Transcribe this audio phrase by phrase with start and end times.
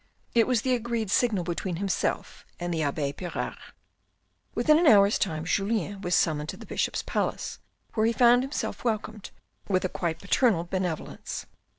[0.33, 3.59] It was the agreed signal between himself and the abbe Pirard.
[4.55, 7.59] Within an hour's time, Julien was summoned to the Bishop's Palace,
[7.93, 9.29] where he found himself welcomed
[9.67, 11.45] with a quite paternal benevolence.